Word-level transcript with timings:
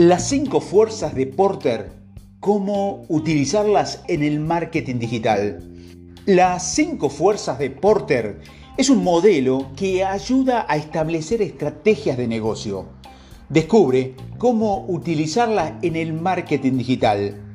Las 0.00 0.28
cinco 0.28 0.60
fuerzas 0.60 1.12
de 1.16 1.26
Porter, 1.26 1.90
cómo 2.38 3.04
utilizarlas 3.08 4.04
en 4.06 4.22
el 4.22 4.38
marketing 4.38 5.00
digital. 5.00 5.58
Las 6.24 6.72
cinco 6.72 7.10
fuerzas 7.10 7.58
de 7.58 7.70
Porter 7.70 8.38
es 8.76 8.90
un 8.90 9.02
modelo 9.02 9.72
que 9.74 10.04
ayuda 10.04 10.66
a 10.68 10.76
establecer 10.76 11.42
estrategias 11.42 12.16
de 12.16 12.28
negocio. 12.28 12.86
Descubre 13.48 14.14
cómo 14.38 14.86
utilizarlas 14.86 15.72
en 15.82 15.96
el 15.96 16.12
marketing 16.12 16.78
digital. 16.78 17.47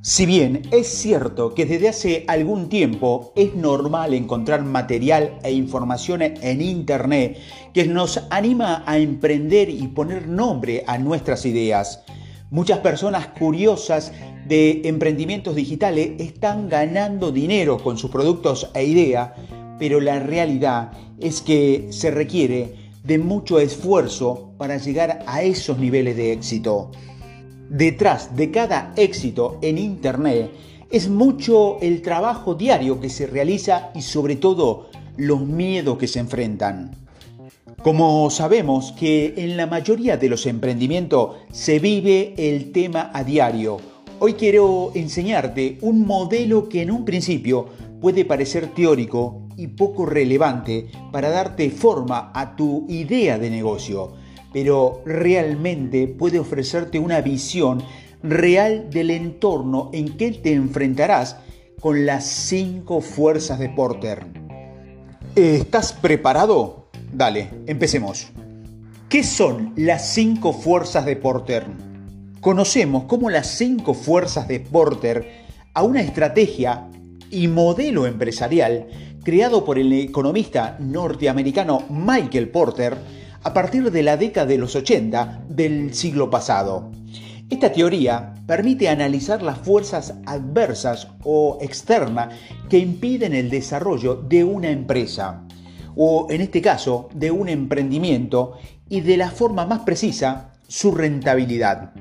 Si 0.00 0.26
bien 0.26 0.62
es 0.70 0.86
cierto 0.86 1.54
que 1.54 1.66
desde 1.66 1.88
hace 1.88 2.24
algún 2.28 2.68
tiempo 2.68 3.32
es 3.34 3.56
normal 3.56 4.14
encontrar 4.14 4.64
material 4.64 5.40
e 5.42 5.50
información 5.50 6.22
en 6.22 6.62
Internet 6.62 7.36
que 7.74 7.84
nos 7.84 8.22
anima 8.30 8.84
a 8.86 8.98
emprender 8.98 9.68
y 9.68 9.88
poner 9.88 10.28
nombre 10.28 10.84
a 10.86 10.98
nuestras 10.98 11.44
ideas, 11.46 12.04
muchas 12.48 12.78
personas 12.78 13.26
curiosas 13.38 14.12
de 14.46 14.82
emprendimientos 14.84 15.56
digitales 15.56 16.12
están 16.20 16.68
ganando 16.68 17.32
dinero 17.32 17.82
con 17.82 17.98
sus 17.98 18.12
productos 18.12 18.70
e 18.74 18.84
ideas, 18.84 19.32
pero 19.80 20.00
la 20.00 20.20
realidad 20.20 20.92
es 21.18 21.42
que 21.42 21.88
se 21.90 22.12
requiere 22.12 22.92
de 23.02 23.18
mucho 23.18 23.58
esfuerzo 23.58 24.54
para 24.58 24.76
llegar 24.76 25.24
a 25.26 25.42
esos 25.42 25.76
niveles 25.76 26.16
de 26.16 26.32
éxito. 26.32 26.92
Detrás 27.70 28.34
de 28.34 28.50
cada 28.50 28.94
éxito 28.96 29.58
en 29.60 29.76
Internet 29.76 30.50
es 30.90 31.10
mucho 31.10 31.78
el 31.82 32.00
trabajo 32.00 32.54
diario 32.54 32.98
que 32.98 33.10
se 33.10 33.26
realiza 33.26 33.90
y 33.94 34.00
sobre 34.00 34.36
todo 34.36 34.88
los 35.18 35.42
miedos 35.42 35.98
que 35.98 36.08
se 36.08 36.18
enfrentan. 36.18 36.92
Como 37.82 38.30
sabemos 38.30 38.92
que 38.92 39.34
en 39.36 39.58
la 39.58 39.66
mayoría 39.66 40.16
de 40.16 40.30
los 40.30 40.46
emprendimientos 40.46 41.36
se 41.52 41.78
vive 41.78 42.32
el 42.38 42.72
tema 42.72 43.10
a 43.12 43.22
diario, 43.22 43.76
hoy 44.18 44.32
quiero 44.32 44.90
enseñarte 44.94 45.76
un 45.82 46.06
modelo 46.06 46.70
que 46.70 46.80
en 46.80 46.90
un 46.90 47.04
principio 47.04 47.66
puede 48.00 48.24
parecer 48.24 48.68
teórico 48.68 49.42
y 49.58 49.66
poco 49.66 50.06
relevante 50.06 50.86
para 51.12 51.28
darte 51.28 51.68
forma 51.68 52.32
a 52.34 52.56
tu 52.56 52.86
idea 52.88 53.38
de 53.38 53.50
negocio 53.50 54.14
pero 54.52 55.02
realmente 55.04 56.08
puede 56.08 56.38
ofrecerte 56.38 56.98
una 56.98 57.20
visión 57.20 57.82
real 58.22 58.90
del 58.90 59.10
entorno 59.10 59.90
en 59.92 60.16
que 60.16 60.32
te 60.32 60.52
enfrentarás 60.52 61.36
con 61.80 62.06
las 62.06 62.24
cinco 62.24 63.00
fuerzas 63.00 63.58
de 63.58 63.68
Porter. 63.68 64.26
¿Estás 65.36 65.92
preparado? 65.92 66.88
Dale, 67.12 67.50
empecemos. 67.66 68.28
¿Qué 69.08 69.22
son 69.22 69.72
las 69.76 70.12
cinco 70.12 70.52
fuerzas 70.52 71.06
de 71.06 71.16
Porter? 71.16 71.64
Conocemos 72.40 73.04
como 73.04 73.30
las 73.30 73.46
cinco 73.46 73.94
fuerzas 73.94 74.48
de 74.48 74.60
Porter 74.60 75.46
a 75.74 75.82
una 75.82 76.00
estrategia 76.00 76.88
y 77.30 77.48
modelo 77.48 78.06
empresarial 78.06 78.88
creado 79.22 79.64
por 79.64 79.78
el 79.78 79.92
economista 79.92 80.76
norteamericano 80.80 81.84
Michael 81.90 82.48
Porter 82.48 82.96
a 83.42 83.54
partir 83.54 83.90
de 83.90 84.02
la 84.02 84.16
década 84.16 84.46
de 84.46 84.58
los 84.58 84.74
80 84.74 85.44
del 85.48 85.94
siglo 85.94 86.30
pasado. 86.30 86.90
Esta 87.50 87.72
teoría 87.72 88.34
permite 88.46 88.88
analizar 88.88 89.42
las 89.42 89.58
fuerzas 89.58 90.14
adversas 90.26 91.08
o 91.24 91.58
externas 91.60 92.34
que 92.68 92.78
impiden 92.78 93.32
el 93.32 93.48
desarrollo 93.48 94.16
de 94.16 94.44
una 94.44 94.70
empresa, 94.70 95.44
o 95.96 96.26
en 96.30 96.42
este 96.42 96.60
caso 96.60 97.08
de 97.14 97.30
un 97.30 97.48
emprendimiento, 97.48 98.54
y 98.90 99.00
de 99.00 99.16
la 99.16 99.30
forma 99.30 99.64
más 99.64 99.80
precisa, 99.80 100.52
su 100.66 100.92
rentabilidad. 100.92 101.92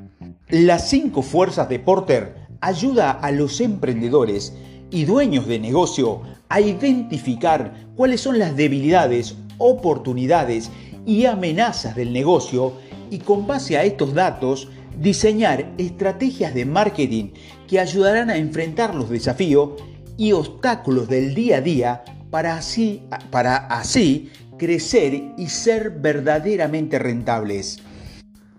Las 0.49 0.89
cinco 0.89 1.21
fuerzas 1.21 1.69
de 1.69 1.79
Porter 1.79 2.47
ayuda 2.59 3.11
a 3.11 3.31
los 3.31 3.61
emprendedores 3.61 4.53
y 4.89 5.05
dueños 5.05 5.47
de 5.47 5.59
negocio 5.59 6.21
a 6.49 6.61
identificar 6.61 7.87
cuáles 7.95 8.21
son 8.21 8.39
las 8.39 8.55
debilidades, 8.55 9.35
oportunidades 9.57 10.71
y 11.07 11.25
amenazas 11.25 11.95
del 11.95 12.13
negocio 12.13 12.73
y 13.09 13.19
con 13.19 13.47
base 13.47 13.77
a 13.77 13.83
estos 13.85 14.13
datos 14.13 14.67
diseñar 14.99 15.73
estrategias 15.77 16.53
de 16.53 16.65
marketing 16.65 17.29
que 17.67 17.79
ayudarán 17.79 18.29
a 18.29 18.37
enfrentar 18.37 18.93
los 18.93 19.09
desafíos 19.09 19.81
y 20.17 20.33
obstáculos 20.33 21.07
del 21.07 21.33
día 21.33 21.57
a 21.57 21.61
día 21.61 22.03
para 22.29 22.57
así, 22.57 23.01
para 23.31 23.55
así 23.55 24.29
crecer 24.57 25.33
y 25.37 25.47
ser 25.47 25.91
verdaderamente 25.91 26.99
rentables. 26.99 27.79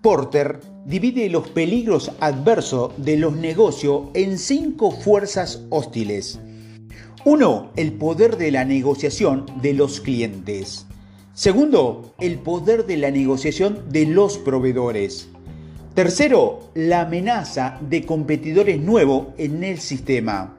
Porter 0.00 0.60
divide 0.86 1.28
los 1.28 1.48
peligros 1.48 2.12
adversos 2.20 2.92
de 2.96 3.18
los 3.18 3.36
negocios 3.36 4.04
en 4.14 4.38
cinco 4.38 4.90
fuerzas 4.90 5.64
hostiles. 5.68 6.40
1. 7.24 7.72
El 7.76 7.92
poder 7.94 8.38
de 8.38 8.52
la 8.52 8.64
negociación 8.64 9.44
de 9.60 9.74
los 9.74 10.00
clientes. 10.00 10.86
Segundo, 11.38 12.16
el 12.18 12.40
poder 12.40 12.84
de 12.84 12.96
la 12.96 13.12
negociación 13.12 13.84
de 13.90 14.06
los 14.06 14.38
proveedores. 14.38 15.28
Tercero, 15.94 16.72
la 16.74 17.02
amenaza 17.02 17.78
de 17.80 18.04
competidores 18.04 18.80
nuevos 18.80 19.28
en 19.38 19.62
el 19.62 19.78
sistema. 19.78 20.58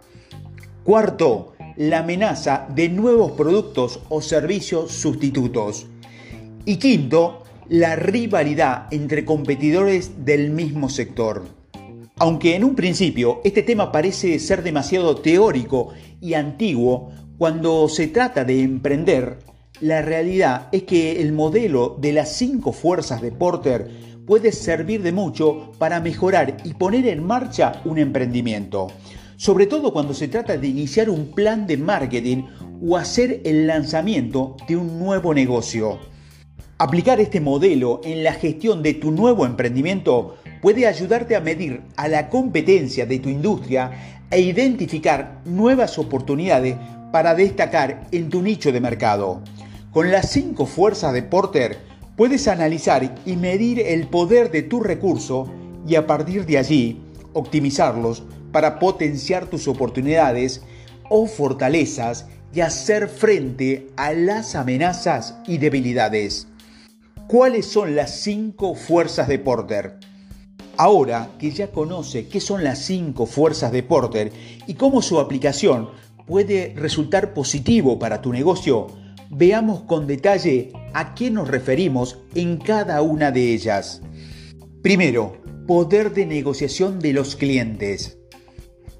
Cuarto, 0.85 1.51
la 1.75 1.99
amenaza 1.99 2.65
de 2.73 2.87
nuevos 2.87 3.33
productos 3.33 3.99
o 4.07 4.21
servicios 4.21 4.93
sustitutos. 4.93 5.85
Y 6.63 6.77
quinto, 6.77 7.43
la 7.67 7.97
rivalidad 7.97 8.87
entre 8.91 9.25
competidores 9.25 10.23
del 10.23 10.49
mismo 10.49 10.87
sector. 10.87 11.43
Aunque 12.19 12.55
en 12.55 12.63
un 12.63 12.75
principio 12.75 13.41
este 13.43 13.63
tema 13.63 13.91
parece 13.91 14.39
ser 14.39 14.63
demasiado 14.63 15.17
teórico 15.17 15.89
y 16.21 16.35
antiguo, 16.35 17.11
cuando 17.37 17.89
se 17.89 18.07
trata 18.07 18.45
de 18.45 18.61
emprender, 18.61 19.39
la 19.81 20.01
realidad 20.01 20.67
es 20.71 20.83
que 20.83 21.21
el 21.21 21.31
modelo 21.31 21.97
de 21.99 22.11
las 22.11 22.33
cinco 22.35 22.73
fuerzas 22.73 23.21
de 23.21 23.31
Porter 23.31 23.89
puede 24.25 24.51
servir 24.51 25.01
de 25.01 25.11
mucho 25.11 25.71
para 25.77 26.01
mejorar 26.01 26.57
y 26.65 26.73
poner 26.73 27.07
en 27.07 27.25
marcha 27.25 27.81
un 27.85 27.97
emprendimiento, 27.97 28.87
sobre 29.37 29.67
todo 29.67 29.93
cuando 29.93 30.13
se 30.13 30.27
trata 30.27 30.57
de 30.57 30.67
iniciar 30.67 31.09
un 31.09 31.31
plan 31.31 31.65
de 31.65 31.77
marketing 31.77 32.43
o 32.85 32.97
hacer 32.97 33.41
el 33.45 33.67
lanzamiento 33.67 34.57
de 34.67 34.75
un 34.75 34.99
nuevo 34.99 35.33
negocio. 35.33 35.97
Aplicar 36.77 37.19
este 37.19 37.39
modelo 37.39 38.01
en 38.03 38.23
la 38.23 38.33
gestión 38.33 38.83
de 38.83 38.93
tu 38.93 39.11
nuevo 39.11 39.45
emprendimiento 39.45 40.35
puede 40.61 40.87
ayudarte 40.87 41.35
a 41.35 41.41
medir 41.41 41.81
a 41.95 42.07
la 42.07 42.29
competencia 42.29 43.05
de 43.05 43.19
tu 43.19 43.29
industria 43.29 43.91
e 44.29 44.41
identificar 44.41 45.41
nuevas 45.45 45.97
oportunidades 45.97 46.75
para 47.11 47.33
destacar 47.33 48.07
en 48.11 48.29
tu 48.29 48.41
nicho 48.41 48.71
de 48.71 48.81
mercado. 48.81 49.41
Con 49.91 50.11
las 50.11 50.29
cinco 50.29 50.67
fuerzas 50.67 51.13
de 51.13 51.23
Porter 51.23 51.79
puedes 52.15 52.47
analizar 52.47 53.15
y 53.25 53.35
medir 53.35 53.79
el 53.79 54.07
poder 54.07 54.51
de 54.51 54.61
tu 54.61 54.81
recurso 54.81 55.51
y 55.87 55.95
a 55.95 56.05
partir 56.05 56.45
de 56.45 56.59
allí 56.59 57.01
optimizarlos 57.33 58.21
para 58.51 58.77
potenciar 58.77 59.47
tus 59.47 59.67
oportunidades 59.67 60.61
o 61.09 61.25
fortalezas 61.25 62.27
y 62.53 62.61
hacer 62.61 63.07
frente 63.07 63.87
a 63.95 64.13
las 64.13 64.53
amenazas 64.55 65.39
y 65.47 65.57
debilidades. 65.57 66.47
¿Cuáles 67.27 67.65
son 67.65 67.95
las 67.95 68.11
cinco 68.11 68.75
fuerzas 68.75 69.27
de 69.27 69.39
Porter? 69.39 69.97
Ahora 70.77 71.29
que 71.39 71.49
ya 71.49 71.71
conoce 71.71 72.27
qué 72.27 72.39
son 72.39 72.63
las 72.63 72.77
cinco 72.77 73.25
fuerzas 73.25 73.71
de 73.71 73.81
Porter 73.81 74.31
y 74.67 74.75
cómo 74.75 75.01
su 75.01 75.19
aplicación 75.19 75.89
puede 76.27 76.73
resultar 76.75 77.33
positivo 77.33 77.97
para 77.97 78.21
tu 78.21 78.31
negocio, 78.31 78.87
veamos 79.29 79.81
con 79.81 80.07
detalle 80.07 80.71
a 80.93 81.13
qué 81.13 81.29
nos 81.29 81.47
referimos 81.47 82.19
en 82.35 82.57
cada 82.57 83.01
una 83.01 83.31
de 83.31 83.53
ellas. 83.53 84.01
Primero, 84.81 85.37
poder 85.67 86.13
de 86.13 86.25
negociación 86.25 86.99
de 86.99 87.13
los 87.13 87.35
clientes. 87.35 88.17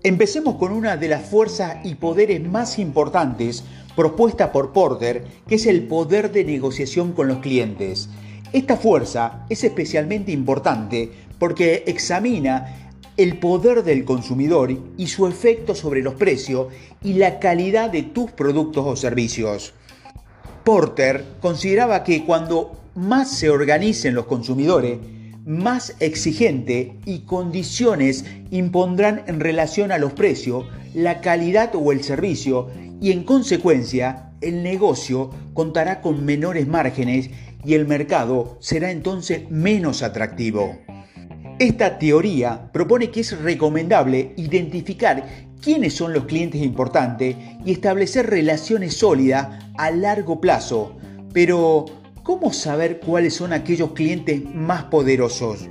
Empecemos 0.03 0.56
con 0.56 0.71
una 0.71 0.98
de 0.98 1.07
las 1.09 1.25
fuerzas 1.25 1.86
y 1.86 1.95
poderes 1.95 2.42
más 2.48 2.80
importantes 2.80 3.63
propuesta 3.95 4.51
por 4.51 4.71
Porter, 4.71 5.25
que 5.48 5.56
es 5.56 5.65
el 5.65 5.88
poder 5.88 6.31
de 6.31 6.45
negociación 6.45 7.12
con 7.12 7.27
los 7.27 7.39
clientes. 7.39 8.09
Esta 8.53 8.77
fuerza 8.77 9.45
es 9.50 9.63
especialmente 9.63 10.31
importante 10.31 11.12
porque 11.38 11.83
examina 11.88 12.92
el 13.18 13.39
poder 13.39 13.83
del 13.83 14.06
consumidor 14.06 14.71
y 14.98 15.07
su 15.07 15.27
efecto 15.27 15.75
sobre 15.75 16.01
los 16.01 16.13
precios 16.13 16.68
y 17.03 17.13
la 17.13 17.39
calidad 17.39 17.89
de 17.89 18.03
tus 18.03 18.31
productos 18.31 18.86
o 18.86 18.95
servicios. 18.95 19.74
Porter 20.69 21.25
consideraba 21.42 22.04
que 22.04 22.25
cuando 22.25 22.80
más 22.94 23.31
se 23.31 23.50
organicen 23.50 24.13
los 24.13 24.27
consumidores, 24.27 25.00
más 25.44 25.95
exigente 26.00 27.00
y 27.07 27.21
condiciones 27.21 28.24
impondrán 28.51 29.24
en 29.25 29.39
relación 29.39 29.92
a 29.92 29.98
los 29.98 30.13
precios, 30.13 30.68
la 30.94 31.21
calidad 31.21 31.71
o 31.74 31.92
el 31.92 32.04
servicio 32.04 32.69
y 33.01 33.12
en 33.12 33.24
consecuencia 33.24 34.33
el 34.42 34.62
negocio 34.62 35.31
contará 35.56 36.01
con 36.01 36.24
menores 36.24 36.68
márgenes 36.68 37.31
y 37.65 37.74
el 37.74 37.88
mercado 37.88 38.57
será 38.60 38.92
entonces 38.92 39.50
menos 39.50 40.04
atractivo. 40.04 40.77
Esta 41.59 42.00
teoría 42.00 42.71
propone 42.71 43.11
que 43.11 43.19
es 43.19 43.38
recomendable 43.38 44.33
identificar 44.38 45.50
quiénes 45.61 45.94
son 45.94 46.13
los 46.13 46.23
clientes 46.23 46.61
importantes 46.61 47.35
y 47.65 47.73
establecer 47.73 48.29
relaciones 48.29 48.95
sólidas 48.95 49.65
a 49.77 49.91
largo 49.91 50.39
plazo. 50.39 50.95
Pero, 51.33 51.83
¿cómo 52.23 52.53
saber 52.53 53.01
cuáles 53.01 53.33
son 53.33 53.51
aquellos 53.51 53.91
clientes 53.91 54.41
más 54.56 54.85
poderosos? 54.85 55.67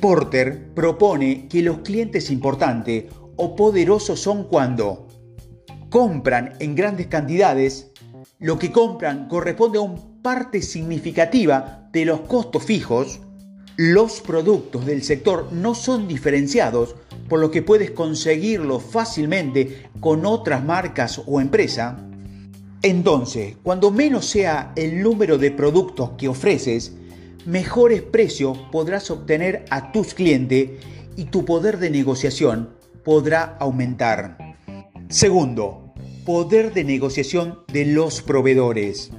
Porter 0.00 0.72
propone 0.74 1.48
que 1.48 1.62
los 1.62 1.78
clientes 1.78 2.30
importantes 2.30 3.06
o 3.34 3.56
poderosos 3.56 4.20
son 4.20 4.44
cuando 4.44 5.08
compran 5.88 6.52
en 6.60 6.76
grandes 6.76 7.08
cantidades, 7.08 7.90
lo 8.38 8.60
que 8.60 8.70
compran 8.70 9.26
corresponde 9.26 9.78
a 9.78 9.82
una 9.82 10.00
parte 10.22 10.62
significativa 10.62 11.88
de 11.92 12.04
los 12.04 12.20
costos 12.20 12.62
fijos, 12.62 13.18
los 13.80 14.20
productos 14.20 14.84
del 14.84 15.02
sector 15.02 15.50
no 15.52 15.74
son 15.74 16.06
diferenciados, 16.06 16.96
por 17.30 17.40
lo 17.40 17.50
que 17.50 17.62
puedes 17.62 17.92
conseguirlos 17.92 18.82
fácilmente 18.82 19.84
con 20.00 20.26
otras 20.26 20.62
marcas 20.62 21.22
o 21.24 21.40
empresas. 21.40 21.94
Entonces, 22.82 23.56
cuando 23.62 23.90
menos 23.90 24.26
sea 24.26 24.74
el 24.76 25.02
número 25.02 25.38
de 25.38 25.50
productos 25.50 26.10
que 26.18 26.28
ofreces, 26.28 26.92
mejores 27.46 28.02
precios 28.02 28.58
podrás 28.70 29.10
obtener 29.10 29.64
a 29.70 29.92
tus 29.92 30.12
clientes 30.12 30.72
y 31.16 31.24
tu 31.24 31.46
poder 31.46 31.78
de 31.78 31.88
negociación 31.88 32.74
podrá 33.02 33.56
aumentar. 33.60 34.36
Segundo, 35.08 35.94
poder 36.26 36.74
de 36.74 36.84
negociación 36.84 37.60
de 37.72 37.86
los 37.86 38.20
proveedores. 38.20 39.10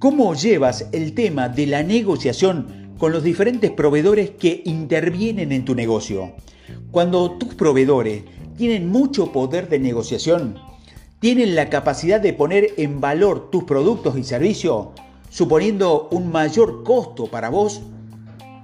¿Cómo 0.00 0.34
llevas 0.34 0.88
el 0.90 1.14
tema 1.14 1.48
de 1.48 1.68
la 1.68 1.84
negociación 1.84 2.83
con 3.04 3.12
los 3.12 3.22
diferentes 3.22 3.70
proveedores 3.70 4.30
que 4.30 4.62
intervienen 4.64 5.52
en 5.52 5.66
tu 5.66 5.74
negocio? 5.74 6.32
Cuando 6.90 7.32
tus 7.32 7.54
proveedores 7.54 8.22
tienen 8.56 8.88
mucho 8.88 9.30
poder 9.30 9.68
de 9.68 9.78
negociación, 9.78 10.58
tienen 11.20 11.54
la 11.54 11.68
capacidad 11.68 12.18
de 12.18 12.32
poner 12.32 12.68
en 12.78 13.02
valor 13.02 13.50
tus 13.50 13.64
productos 13.64 14.16
y 14.16 14.24
servicios, 14.24 14.86
suponiendo 15.28 16.08
un 16.12 16.32
mayor 16.32 16.82
costo 16.82 17.26
para 17.26 17.50
vos, 17.50 17.82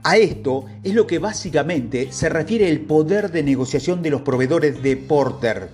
a 0.04 0.16
esto 0.16 0.64
es 0.84 0.94
lo 0.94 1.06
que 1.06 1.18
básicamente 1.18 2.10
se 2.10 2.30
refiere 2.30 2.70
el 2.70 2.80
poder 2.80 3.32
de 3.32 3.42
negociación 3.42 4.00
de 4.00 4.08
los 4.08 4.22
proveedores 4.22 4.82
de 4.82 4.96
Porter. 4.96 5.68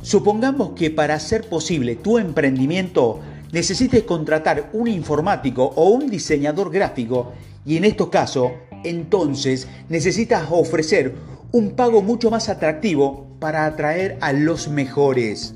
Supongamos 0.00 0.70
que 0.70 0.90
para 0.90 1.12
hacer 1.12 1.46
posible 1.46 1.96
tu 1.96 2.16
emprendimiento 2.16 3.20
necesites 3.52 4.04
contratar 4.04 4.70
un 4.72 4.88
informático 4.88 5.64
o 5.76 5.90
un 5.90 6.08
diseñador 6.08 6.70
gráfico 6.70 7.34
y 7.68 7.76
en 7.76 7.84
estos 7.84 8.08
casos, 8.08 8.52
entonces 8.82 9.68
necesitas 9.90 10.46
ofrecer 10.50 11.14
un 11.52 11.72
pago 11.72 12.00
mucho 12.00 12.30
más 12.30 12.48
atractivo 12.48 13.36
para 13.40 13.66
atraer 13.66 14.16
a 14.22 14.32
los 14.32 14.68
mejores. 14.68 15.54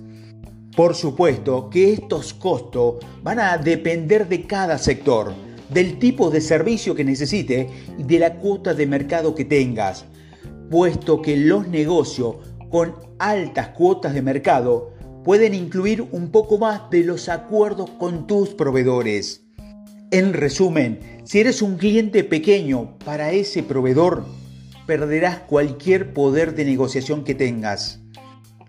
Por 0.76 0.94
supuesto 0.94 1.70
que 1.70 1.94
estos 1.94 2.34
costos 2.34 2.96
van 3.22 3.38
a 3.38 3.56
depender 3.56 4.28
de 4.28 4.46
cada 4.46 4.76
sector, 4.76 5.32
del 5.70 5.98
tipo 5.98 6.28
de 6.28 6.42
servicio 6.42 6.94
que 6.94 7.02
necesite 7.02 7.70
y 7.96 8.02
de 8.02 8.18
la 8.18 8.34
cuota 8.34 8.74
de 8.74 8.86
mercado 8.86 9.34
que 9.34 9.46
tengas, 9.46 10.04
puesto 10.70 11.22
que 11.22 11.38
los 11.38 11.66
negocios 11.66 12.36
con 12.70 12.94
altas 13.18 13.68
cuotas 13.68 14.12
de 14.12 14.20
mercado 14.20 14.92
pueden 15.24 15.54
incluir 15.54 16.06
un 16.12 16.30
poco 16.30 16.58
más 16.58 16.90
de 16.90 17.04
los 17.04 17.30
acuerdos 17.30 17.88
con 17.98 18.26
tus 18.26 18.50
proveedores. 18.50 19.46
En 20.10 20.34
resumen, 20.34 21.00
si 21.24 21.40
eres 21.40 21.62
un 21.62 21.76
cliente 21.76 22.24
pequeño 22.24 22.98
para 23.04 23.32
ese 23.32 23.62
proveedor, 23.62 24.24
perderás 24.86 25.38
cualquier 25.38 26.12
poder 26.12 26.54
de 26.54 26.64
negociación 26.64 27.24
que 27.24 27.34
tengas. 27.34 28.00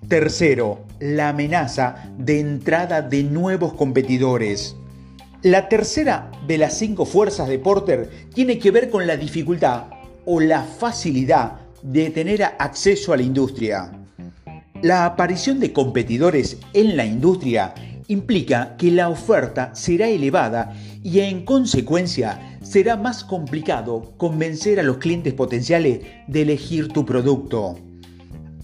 Tercero, 0.08 0.86
la 1.00 1.30
amenaza 1.30 2.12
de 2.18 2.40
entrada 2.40 3.02
de 3.02 3.24
nuevos 3.24 3.74
competidores. 3.74 4.76
La 5.42 5.68
tercera 5.68 6.32
de 6.48 6.58
las 6.58 6.78
cinco 6.78 7.06
fuerzas 7.06 7.48
de 7.48 7.60
Porter 7.60 8.10
tiene 8.34 8.60
que 8.60 8.72
ver 8.72 8.90
con 8.90 9.08
la 9.08 9.18
dificultad 9.18 9.86
o 10.26 10.40
la 10.40 10.64
facilidad 10.64 11.60
de 11.82 12.10
tener 12.12 12.44
acceso 12.44 13.14
a 13.14 13.18
la 13.18 13.24
industria. 13.24 13.92
La 14.82 15.06
aparición 15.06 15.60
de 15.60 15.74
competidores 15.74 16.58
en 16.74 16.96
la 16.96 17.06
industria 17.06 17.74
implica 18.08 18.76
que 18.78 18.92
la 18.92 19.10
oferta 19.10 19.74
será 19.76 20.08
elevada 20.08 20.76
y 21.04 21.20
en 21.20 21.46
consecuencia 21.46 22.58
será 22.62 22.98
más 22.98 23.24
complicado 23.24 24.14
convencer 24.18 24.80
a 24.80 24.84
los 24.84 24.98
clientes 24.98 25.34
potenciales 25.34 26.02
de 26.28 26.42
elegir 26.42 26.88
tu 26.90 27.06
producto. 27.06 27.78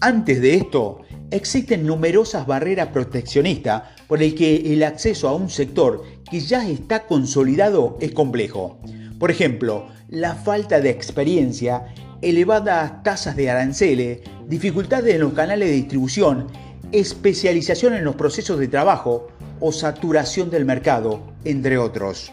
Antes 0.02 0.42
de 0.42 0.56
esto, 0.56 1.02
existen 1.32 1.86
numerosas 1.86 2.48
barreras 2.48 2.88
proteccionistas 2.88 3.84
por 4.08 4.24
el 4.24 4.34
que 4.34 4.74
el 4.74 4.84
acceso 4.84 5.28
a 5.28 5.36
un 5.36 5.50
sector 5.50 6.04
que 6.30 6.40
ya 6.40 6.68
está 6.68 7.06
consolidado 7.06 7.98
es 8.00 8.12
complejo. 8.12 8.80
Por 9.20 9.30
ejemplo, 9.30 9.88
la 10.08 10.36
falta 10.36 10.80
de 10.80 10.90
experiencia, 10.90 11.94
elevadas 12.22 13.04
tasas 13.04 13.36
de 13.36 13.50
aranceles, 13.50 14.20
dificultades 14.48 15.16
en 15.16 15.22
los 15.22 15.34
canales 15.34 15.70
de 15.70 15.76
distribución, 15.76 16.48
especialización 16.92 17.94
en 17.94 18.04
los 18.04 18.16
procesos 18.16 18.60
de 18.60 18.68
trabajo 18.68 19.28
o 19.60 19.72
saturación 19.72 20.50
del 20.50 20.66
mercado, 20.66 21.22
entre 21.44 21.78
otros. 21.78 22.32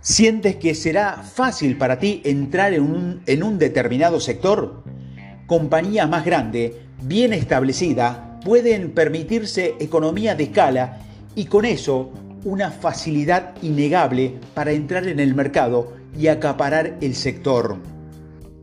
¿Sientes 0.00 0.56
que 0.56 0.74
será 0.74 1.22
fácil 1.22 1.78
para 1.78 1.98
ti 1.98 2.22
entrar 2.24 2.74
en 2.74 3.42
un, 3.42 3.58
determinado 3.58 4.18
sector? 4.18 4.82
Compañía 5.46 6.06
más 6.06 6.24
grande 6.24 6.80
bien 7.02 7.32
establecida 7.32 8.40
pueden 8.44 8.92
permitirse 8.92 9.74
economía 9.78 10.34
de 10.34 10.44
escala 10.44 10.98
y 11.36 11.44
con 11.44 11.64
eso 11.64 12.10
una 12.44 12.72
facilidad 12.72 13.54
innegable 13.62 14.40
para 14.54 14.72
entrar 14.72 15.06
en 15.06 15.20
el 15.20 15.34
mercado 15.34 15.92
y 16.18 16.26
acaparar 16.26 16.96
el 17.00 17.14
sector. 17.14 17.76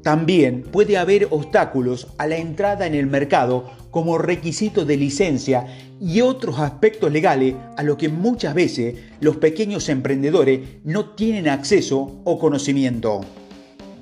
También 0.03 0.63
puede 0.63 0.97
haber 0.97 1.27
obstáculos 1.29 2.07
a 2.17 2.27
la 2.27 2.37
entrada 2.37 2.85
en 2.85 2.95
el 2.95 3.07
mercado 3.07 3.71
como 3.91 4.17
requisito 4.17 4.85
de 4.85 4.97
licencia 4.97 5.65
y 5.99 6.21
otros 6.21 6.59
aspectos 6.59 7.11
legales 7.11 7.55
a 7.77 7.83
los 7.83 7.97
que 7.97 8.09
muchas 8.09 8.53
veces 8.53 8.95
los 9.19 9.37
pequeños 9.37 9.89
emprendedores 9.89 10.61
no 10.83 11.11
tienen 11.11 11.49
acceso 11.49 12.21
o 12.23 12.39
conocimiento. 12.39 13.21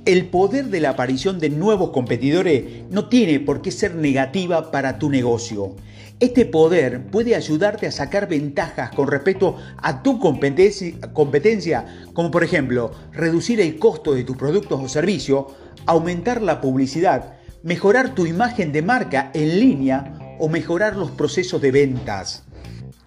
El 0.05 0.27
poder 0.27 0.67
de 0.67 0.79
la 0.79 0.91
aparición 0.91 1.37
de 1.37 1.49
nuevos 1.49 1.89
competidores 1.89 2.63
no 2.89 3.09
tiene 3.09 3.41
por 3.41 3.61
qué 3.61 3.71
ser 3.71 3.95
negativa 3.95 4.71
para 4.71 4.99
tu 4.99 5.09
negocio. 5.09 5.75
Este 6.19 6.45
poder 6.45 7.07
puede 7.07 7.35
ayudarte 7.35 7.85
a 7.85 7.91
sacar 7.91 8.27
ventajas 8.27 8.89
con 8.91 9.07
respecto 9.07 9.57
a 9.77 10.01
tu 10.01 10.17
competencia, 10.19 11.85
como 12.13 12.31
por 12.31 12.43
ejemplo 12.43 12.91
reducir 13.11 13.61
el 13.61 13.77
costo 13.77 14.15
de 14.15 14.23
tus 14.23 14.37
productos 14.37 14.81
o 14.81 14.89
servicios, 14.89 15.47
aumentar 15.85 16.41
la 16.41 16.59
publicidad, 16.59 17.36
mejorar 17.67 18.15
tu 18.15 18.25
imagen 18.25 18.71
de 18.71 18.81
marca 18.81 19.29
en 19.33 19.59
línea 19.59 20.13
o 20.39 20.47
mejorar 20.47 20.95
los 20.95 21.11
procesos 21.11 21.61
de 21.61 21.71
ventas. 21.71 22.45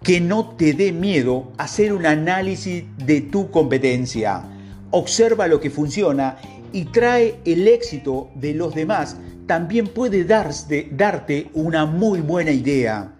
Que 0.03 0.21
no 0.21 0.49
te 0.49 0.73
dé 0.73 0.91
miedo 0.91 1.51
hacer 1.57 1.91
un 1.93 2.05
análisis 2.05 2.83
de 3.03 3.21
tu 3.21 3.49
competencia. 3.49 4.43
Observa 4.91 5.47
lo 5.47 5.59
que 5.59 5.71
funciona 5.71 6.37
y 6.71 6.85
trae 6.85 7.39
el 7.43 7.67
éxito 7.67 8.29
de 8.35 8.53
los 8.53 8.75
demás, 8.75 9.17
también 9.47 9.87
puede 9.87 10.25
darte, 10.25 10.87
darte 10.91 11.49
una 11.55 11.87
muy 11.87 12.21
buena 12.21 12.51
idea. 12.51 13.15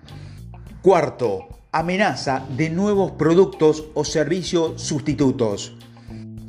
Cuarto, 0.84 1.48
amenaza 1.72 2.46
de 2.56 2.70
nuevos 2.70 3.14
productos 3.14 3.86
o 3.96 4.06
servicios 4.06 4.80
sustitutos. 4.80 5.76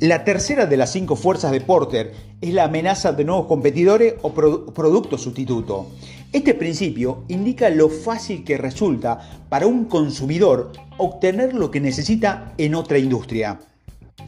La 0.03 0.25
tercera 0.25 0.65
de 0.65 0.75
las 0.75 0.91
cinco 0.91 1.15
fuerzas 1.15 1.53
de 1.53 1.61
Porter 1.61 2.11
es 2.41 2.53
la 2.53 2.65
amenaza 2.65 3.13
de 3.13 3.23
nuevos 3.23 3.47
competidores 3.47 4.15
o 4.21 4.33
productos 4.33 5.21
sustitutos. 5.21 5.85
Este 6.33 6.53
principio 6.53 7.23
indica 7.29 7.69
lo 7.69 7.87
fácil 7.87 8.43
que 8.43 8.57
resulta 8.57 9.45
para 9.47 9.65
un 9.65 9.85
consumidor 9.85 10.73
obtener 10.97 11.53
lo 11.53 11.71
que 11.71 11.79
necesita 11.79 12.53
en 12.57 12.75
otra 12.75 12.97
industria. 12.97 13.61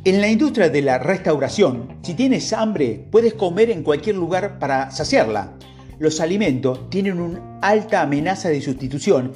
En 0.06 0.22
la 0.22 0.30
industria 0.30 0.70
de 0.70 0.82
la 0.82 0.98
restauración, 0.98 1.98
si 2.04 2.14
tienes 2.14 2.54
hambre, 2.54 3.06
puedes 3.12 3.34
comer 3.34 3.70
en 3.70 3.84
cualquier 3.84 4.16
lugar 4.16 4.60
para 4.60 4.92
saciarla. 4.92 5.58
Los 6.00 6.22
alimentos 6.22 6.90
tienen 6.90 7.20
una 7.20 7.60
alta 7.62 8.02
amenaza 8.02 8.48
de 8.48 8.62
sustitución 8.62 9.34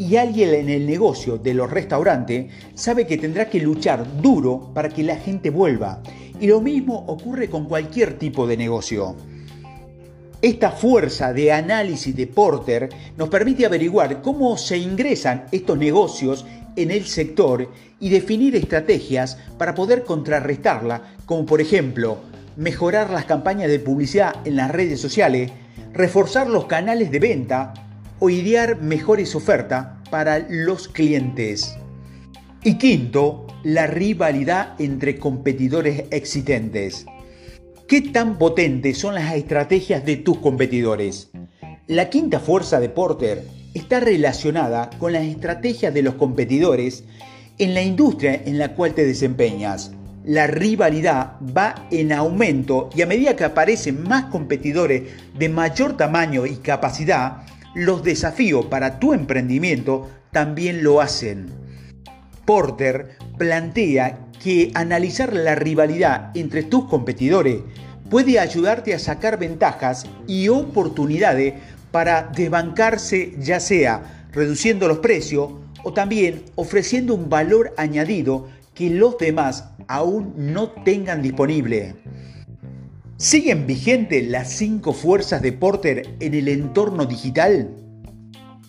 y 0.00 0.16
alguien 0.16 0.54
en 0.54 0.70
el 0.70 0.86
negocio 0.86 1.36
de 1.36 1.52
los 1.52 1.70
restaurantes 1.70 2.50
sabe 2.74 3.06
que 3.06 3.18
tendrá 3.18 3.50
que 3.50 3.60
luchar 3.60 4.22
duro 4.22 4.70
para 4.72 4.88
que 4.88 5.02
la 5.02 5.16
gente 5.16 5.50
vuelva. 5.50 6.02
Y 6.40 6.46
lo 6.46 6.62
mismo 6.62 7.04
ocurre 7.06 7.50
con 7.50 7.66
cualquier 7.66 8.18
tipo 8.18 8.46
de 8.46 8.56
negocio. 8.56 9.14
Esta 10.40 10.70
fuerza 10.70 11.34
de 11.34 11.52
análisis 11.52 12.16
de 12.16 12.26
Porter 12.26 12.88
nos 13.18 13.28
permite 13.28 13.66
averiguar 13.66 14.22
cómo 14.22 14.56
se 14.56 14.78
ingresan 14.78 15.44
estos 15.52 15.76
negocios 15.76 16.46
en 16.76 16.90
el 16.92 17.04
sector 17.04 17.70
y 18.00 18.08
definir 18.08 18.56
estrategias 18.56 19.36
para 19.58 19.74
poder 19.74 20.04
contrarrestarla, 20.04 21.14
como 21.26 21.44
por 21.44 21.60
ejemplo 21.60 22.16
mejorar 22.56 23.10
las 23.10 23.26
campañas 23.26 23.68
de 23.68 23.80
publicidad 23.80 24.34
en 24.46 24.56
las 24.56 24.70
redes 24.70 24.98
sociales, 24.98 25.52
reforzar 25.92 26.48
los 26.48 26.64
canales 26.64 27.10
de 27.10 27.18
venta 27.18 27.89
o 28.20 28.30
idear 28.30 28.80
mejores 28.80 29.34
ofertas 29.34 29.88
para 30.10 30.38
los 30.48 30.88
clientes. 30.88 31.76
Y 32.62 32.78
quinto, 32.78 33.46
la 33.64 33.86
rivalidad 33.86 34.80
entre 34.80 35.18
competidores 35.18 36.04
existentes. 36.10 37.06
¿Qué 37.88 38.02
tan 38.02 38.38
potentes 38.38 38.98
son 38.98 39.14
las 39.14 39.34
estrategias 39.34 40.04
de 40.04 40.16
tus 40.16 40.38
competidores? 40.38 41.30
La 41.86 42.08
quinta 42.08 42.38
fuerza 42.38 42.78
de 42.78 42.88
Porter 42.88 43.42
está 43.74 43.98
relacionada 43.98 44.90
con 44.98 45.12
las 45.12 45.24
estrategias 45.24 45.92
de 45.92 46.02
los 46.02 46.14
competidores 46.14 47.04
en 47.58 47.74
la 47.74 47.82
industria 47.82 48.42
en 48.44 48.58
la 48.58 48.74
cual 48.74 48.94
te 48.94 49.04
desempeñas. 49.04 49.92
La 50.24 50.46
rivalidad 50.46 51.32
va 51.56 51.86
en 51.90 52.12
aumento 52.12 52.90
y 52.94 53.02
a 53.02 53.06
medida 53.06 53.34
que 53.34 53.44
aparecen 53.44 54.02
más 54.02 54.26
competidores 54.26 55.02
de 55.36 55.48
mayor 55.48 55.96
tamaño 55.96 56.46
y 56.46 56.56
capacidad, 56.56 57.44
los 57.74 58.02
desafíos 58.02 58.66
para 58.66 58.98
tu 58.98 59.12
emprendimiento 59.12 60.08
también 60.32 60.82
lo 60.82 61.00
hacen. 61.00 61.48
Porter 62.44 63.16
plantea 63.38 64.26
que 64.42 64.70
analizar 64.74 65.32
la 65.34 65.54
rivalidad 65.54 66.30
entre 66.34 66.62
tus 66.62 66.86
competidores 66.86 67.60
puede 68.08 68.40
ayudarte 68.40 68.94
a 68.94 68.98
sacar 68.98 69.38
ventajas 69.38 70.06
y 70.26 70.48
oportunidades 70.48 71.54
para 71.90 72.30
desbancarse 72.34 73.34
ya 73.38 73.60
sea 73.60 74.26
reduciendo 74.32 74.88
los 74.88 74.98
precios 74.98 75.52
o 75.82 75.92
también 75.92 76.42
ofreciendo 76.56 77.14
un 77.14 77.28
valor 77.28 77.72
añadido 77.76 78.48
que 78.74 78.90
los 78.90 79.18
demás 79.18 79.64
aún 79.88 80.34
no 80.36 80.70
tengan 80.70 81.22
disponible. 81.22 81.94
¿Siguen 83.20 83.66
vigentes 83.66 84.26
las 84.26 84.48
cinco 84.48 84.94
fuerzas 84.94 85.42
de 85.42 85.52
Porter 85.52 86.16
en 86.20 86.32
el 86.32 86.48
entorno 86.48 87.04
digital? 87.04 87.76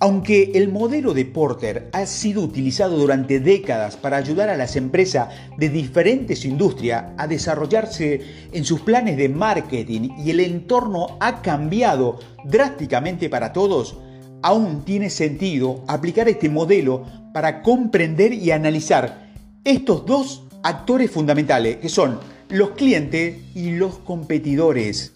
Aunque 0.02 0.52
el 0.56 0.68
modelo 0.68 1.14
de 1.14 1.24
Porter 1.24 1.90
ha 1.94 2.06
sido 2.06 2.42
utilizado 2.42 2.98
durante 2.98 3.40
décadas 3.40 3.96
para 3.96 4.18
ayudar 4.18 4.50
a 4.50 4.58
las 4.58 4.76
empresas 4.76 5.30
de 5.58 5.70
diferentes 5.70 6.44
industrias 6.44 7.14
a 7.18 7.28
desarrollarse 7.28 8.20
en 8.52 8.66
sus 8.66 8.82
planes 8.82 9.16
de 9.16 9.30
marketing 9.30 10.10
y 10.18 10.32
el 10.32 10.42
entorno 10.42 11.16
ha 11.22 11.42
cambiado 11.42 12.20
drásticamente 12.44 13.30
para 13.30 13.54
todos, 13.54 14.00
aún 14.42 14.84
tiene 14.84 15.10
sentido 15.10 15.86
aplicar 15.88 16.28
este 16.28 16.50
modelo 16.50 17.06
para 17.34 17.62
comprender 17.62 18.34
y 18.34 18.52
analizar 18.52 19.32
estos 19.64 20.06
dos 20.06 20.44
actores 20.62 21.10
fundamentales 21.10 21.78
que 21.78 21.88
son 21.88 22.20
los 22.52 22.72
clientes 22.72 23.38
y 23.56 23.72
los 23.72 23.98
competidores. 24.00 25.14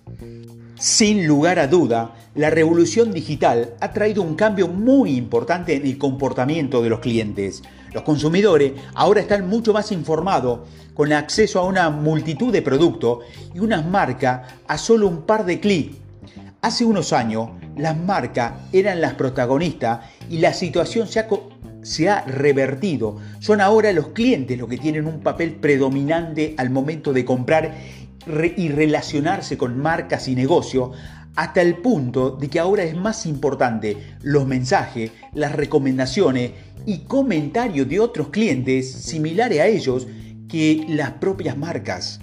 Sin 0.79 1.27
lugar 1.27 1.59
a 1.59 1.67
duda, 1.67 2.15
la 2.33 2.49
revolución 2.49 3.11
digital 3.11 3.73
ha 3.81 3.91
traído 3.91 4.21
un 4.21 4.35
cambio 4.35 4.69
muy 4.69 5.17
importante 5.17 5.75
en 5.75 5.85
el 5.85 5.97
comportamiento 5.97 6.81
de 6.81 6.89
los 6.89 6.99
clientes. 6.99 7.61
Los 7.93 8.03
consumidores 8.03 8.73
ahora 8.93 9.19
están 9.19 9.49
mucho 9.49 9.73
más 9.73 9.91
informados, 9.91 10.61
con 10.93 11.11
acceso 11.11 11.59
a 11.59 11.65
una 11.65 11.89
multitud 11.89 12.53
de 12.53 12.61
productos 12.61 13.25
y 13.53 13.59
unas 13.59 13.85
marcas 13.85 14.53
a 14.65 14.77
solo 14.77 15.07
un 15.07 15.23
par 15.23 15.45
de 15.45 15.59
clics. 15.59 15.97
Hace 16.61 16.85
unos 16.85 17.11
años, 17.11 17.49
las 17.75 17.97
marcas 17.97 18.53
eran 18.71 19.01
las 19.01 19.15
protagonistas 19.15 20.05
y 20.29 20.37
la 20.37 20.53
situación 20.53 21.07
se 21.07 21.19
ha, 21.19 21.27
se 21.85 22.09
ha 22.09 22.21
revertido. 22.21 23.17
Son 23.39 23.61
ahora 23.61 23.93
los 23.93 24.09
clientes 24.09 24.57
los 24.57 24.67
que 24.67 24.77
tienen 24.77 25.05
un 25.05 25.19
papel 25.21 25.51
predominante 25.51 26.55
al 26.57 26.71
momento 26.71 27.13
de 27.13 27.23
comprar 27.23 27.75
y 28.57 28.69
relacionarse 28.69 29.55
con 29.55 29.77
marcas 29.77 30.27
y 30.27 30.35
negocios 30.35 30.97
hasta 31.35 31.61
el 31.61 31.77
punto 31.77 32.31
de 32.31 32.49
que 32.49 32.59
ahora 32.59 32.83
es 32.83 32.95
más 32.95 33.27
importante 33.27 33.97
los 34.23 34.47
mensajes, 34.47 35.11
las 35.33 35.51
recomendaciones 35.51 36.51
y 36.87 36.99
comentarios 36.99 37.87
de 37.87 37.99
otros 37.99 38.29
clientes 38.29 38.91
similares 38.91 39.59
a 39.59 39.67
ellos 39.67 40.07
que 40.49 40.85
las 40.89 41.11
propias 41.11 41.55
marcas. 41.55 42.19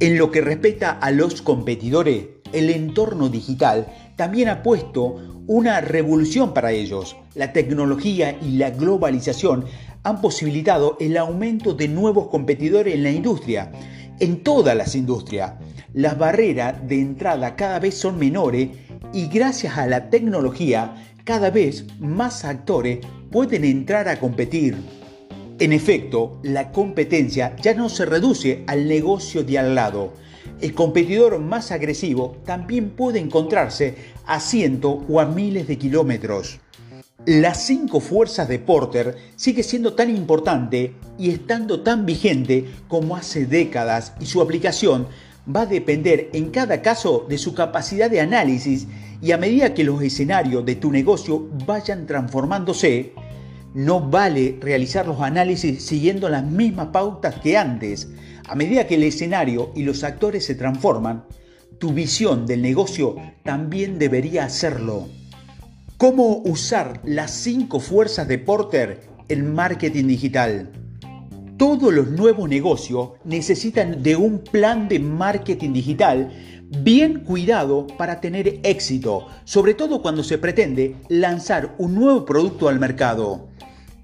En 0.00 0.16
lo 0.16 0.30
que 0.30 0.40
respecta 0.40 0.92
a 0.92 1.10
los 1.10 1.42
competidores, 1.42 2.26
el 2.52 2.70
entorno 2.70 3.28
digital 3.28 3.88
también 4.16 4.48
ha 4.48 4.62
puesto 4.62 5.35
una 5.46 5.80
revolución 5.80 6.54
para 6.54 6.72
ellos. 6.72 7.16
La 7.34 7.52
tecnología 7.52 8.38
y 8.42 8.56
la 8.56 8.70
globalización 8.70 9.64
han 10.02 10.20
posibilitado 10.20 10.96
el 11.00 11.16
aumento 11.16 11.74
de 11.74 11.88
nuevos 11.88 12.28
competidores 12.28 12.94
en 12.94 13.02
la 13.02 13.10
industria 13.10 13.72
en 14.20 14.42
todas 14.42 14.76
las 14.76 14.94
industrias, 14.94 15.52
las 15.92 16.18
barreras 16.18 16.86
de 16.88 17.00
entrada 17.00 17.56
cada 17.56 17.78
vez 17.78 17.94
son 17.94 18.18
menores 18.18 18.70
y 19.12 19.28
gracias 19.28 19.76
a 19.78 19.86
la 19.86 20.10
tecnología 20.10 20.94
cada 21.24 21.50
vez 21.50 21.86
más 21.98 22.44
actores 22.44 22.98
pueden 23.30 23.64
entrar 23.64 24.08
a 24.08 24.18
competir. 24.18 24.76
En 25.58 25.72
efecto, 25.72 26.38
la 26.42 26.70
competencia 26.70 27.56
ya 27.56 27.74
no 27.74 27.88
se 27.88 28.04
reduce 28.04 28.62
al 28.66 28.86
negocio 28.86 29.42
de 29.42 29.58
al 29.58 29.74
lado. 29.74 30.12
El 30.60 30.74
competidor 30.74 31.38
más 31.38 31.72
agresivo 31.72 32.36
también 32.44 32.90
puede 32.90 33.18
encontrarse 33.18 33.94
a 34.26 34.40
cientos 34.40 34.98
o 35.08 35.20
a 35.20 35.26
miles 35.26 35.66
de 35.68 35.78
kilómetros. 35.78 36.58
Las 37.26 37.66
cinco 37.66 38.00
fuerzas 38.00 38.48
de 38.48 38.58
Porter 38.58 39.16
sigue 39.34 39.62
siendo 39.62 39.94
tan 39.94 40.14
importante 40.14 40.94
y 41.18 41.30
estando 41.30 41.80
tan 41.80 42.06
vigente 42.06 42.66
como 42.86 43.16
hace 43.16 43.46
décadas 43.46 44.12
y 44.20 44.26
su 44.26 44.40
aplicación 44.40 45.08
va 45.54 45.62
a 45.62 45.66
depender 45.66 46.30
en 46.32 46.50
cada 46.50 46.82
caso 46.82 47.26
de 47.28 47.38
su 47.38 47.54
capacidad 47.54 48.10
de 48.10 48.20
análisis 48.20 48.86
y 49.20 49.32
a 49.32 49.38
medida 49.38 49.74
que 49.74 49.84
los 49.84 50.02
escenarios 50.02 50.64
de 50.64 50.76
tu 50.76 50.92
negocio 50.92 51.48
vayan 51.66 52.06
transformándose, 52.06 53.12
no 53.74 54.00
vale 54.00 54.58
realizar 54.60 55.06
los 55.06 55.20
análisis 55.20 55.84
siguiendo 55.84 56.28
las 56.28 56.44
mismas 56.44 56.88
pautas 56.88 57.36
que 57.40 57.56
antes. 57.56 58.08
A 58.48 58.54
medida 58.54 58.86
que 58.86 58.94
el 58.94 59.02
escenario 59.02 59.72
y 59.74 59.82
los 59.82 60.04
actores 60.04 60.44
se 60.44 60.54
transforman, 60.54 61.24
tu 61.78 61.92
visión 61.92 62.46
del 62.46 62.62
negocio 62.62 63.16
también 63.42 63.98
debería 63.98 64.44
hacerlo. 64.44 65.08
¿Cómo 65.96 66.42
usar 66.44 67.00
las 67.04 67.32
cinco 67.32 67.80
fuerzas 67.80 68.28
de 68.28 68.38
Porter 68.38 69.00
en 69.28 69.52
marketing 69.52 70.06
digital? 70.06 70.70
Todos 71.56 71.92
los 71.92 72.08
nuevos 72.10 72.48
negocios 72.48 73.10
necesitan 73.24 74.02
de 74.02 74.14
un 74.14 74.38
plan 74.38 74.88
de 74.88 75.00
marketing 75.00 75.72
digital 75.72 76.30
bien 76.82 77.24
cuidado 77.24 77.86
para 77.98 78.20
tener 78.20 78.60
éxito, 78.62 79.26
sobre 79.44 79.74
todo 79.74 80.02
cuando 80.02 80.22
se 80.22 80.38
pretende 80.38 80.96
lanzar 81.08 81.74
un 81.78 81.94
nuevo 81.96 82.24
producto 82.24 82.68
al 82.68 82.78
mercado. 82.78 83.48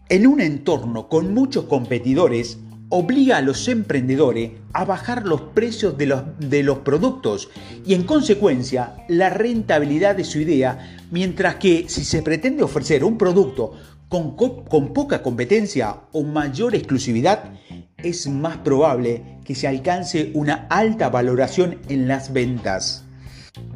En 0.09 0.27
un 0.27 0.41
entorno 0.41 1.09
con 1.09 1.33
muchos 1.33 1.67
competidores, 1.67 2.59
obliga 2.95 3.39
a 3.39 3.41
los 3.41 3.69
emprendedores 3.69 4.51
a 4.75 4.85
bajar 4.85 5.25
los 5.25 5.41
precios 5.41 5.97
de 5.97 6.05
los, 6.05 6.25
de 6.39 6.63
los 6.63 6.81
productos 6.81 7.49
y 7.87 7.95
en 7.95 8.03
consecuencia 8.03 8.97
la 9.09 9.31
rentabilidad 9.31 10.15
de 10.15 10.25
su 10.25 10.41
idea, 10.41 10.99
mientras 11.11 11.55
que 11.55 11.87
si 11.89 12.05
se 12.05 12.21
pretende 12.21 12.63
ofrecer 12.63 13.03
un 13.03 13.17
producto 13.17 13.73
con, 14.11 14.37
con 14.37 14.93
poca 14.93 15.23
competencia 15.23 16.01
o 16.13 16.23
mayor 16.23 16.75
exclusividad, 16.75 17.55
es 17.97 18.29
más 18.29 18.59
probable 18.59 19.39
que 19.43 19.55
se 19.55 19.69
alcance 19.69 20.31
una 20.35 20.67
alta 20.69 21.09
valoración 21.09 21.79
en 21.89 22.09
las 22.09 22.31
ventas. 22.35 23.07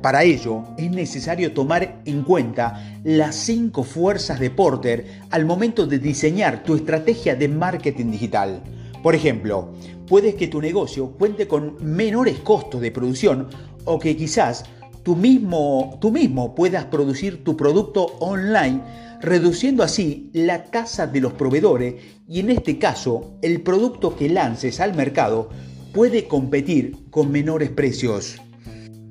Para 0.03 0.25
ello 0.25 0.65
es 0.77 0.91
necesario 0.91 1.55
tomar 1.55 2.03
en 2.05 2.23
cuenta 2.23 2.99
las 3.03 3.35
cinco 3.35 3.83
fuerzas 3.83 4.41
de 4.41 4.51
Porter 4.51 5.23
al 5.31 5.47
momento 5.47 5.87
de 5.87 5.99
diseñar 5.99 6.65
tu 6.65 6.75
estrategia 6.75 7.35
de 7.35 7.49
marketing 7.49 8.11
digital. 8.11 8.63
Por 9.07 9.15
ejemplo, 9.15 9.69
puedes 10.09 10.35
que 10.35 10.49
tu 10.49 10.61
negocio 10.61 11.13
cuente 11.13 11.47
con 11.47 11.77
menores 11.81 12.41
costos 12.41 12.81
de 12.81 12.91
producción 12.91 13.47
o 13.85 14.01
que 14.01 14.17
quizás 14.17 14.65
tú 15.05 15.15
mismo, 15.15 15.97
tú 16.01 16.11
mismo 16.11 16.57
puedas 16.57 16.87
producir 16.87 17.45
tu 17.45 17.57
producto 17.57 18.07
online, 18.19 18.83
reduciendo 19.21 19.85
así 19.85 20.29
la 20.33 20.65
tasa 20.65 21.07
de 21.07 21.21
los 21.21 21.35
proveedores 21.35 21.95
y 22.27 22.41
en 22.41 22.51
este 22.51 22.81
caso 22.81 23.39
el 23.43 23.63
producto 23.63 24.17
que 24.17 24.29
lances 24.29 24.81
al 24.81 24.97
mercado 24.97 25.51
puede 25.95 26.27
competir 26.27 26.97
con 27.11 27.31
menores 27.31 27.71
precios. 27.71 28.43